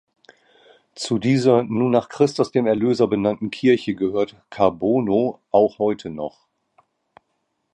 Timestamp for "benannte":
3.07-3.47